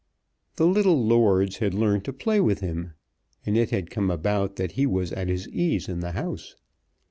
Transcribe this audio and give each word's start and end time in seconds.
The 0.55 0.65
little 0.65 0.99
lords 1.05 1.57
had 1.57 1.75
learned 1.75 2.05
to 2.05 2.11
play 2.11 2.41
with 2.41 2.59
him, 2.59 2.93
and 3.45 3.55
it 3.55 3.69
had 3.69 3.91
come 3.91 4.09
about 4.09 4.55
that 4.55 4.71
he 4.71 4.87
was 4.87 5.11
at 5.11 5.27
his 5.29 5.47
ease 5.49 5.87
in 5.87 5.99
the 5.99 6.13
house. 6.13 6.55